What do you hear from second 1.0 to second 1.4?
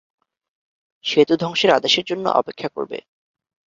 সেতু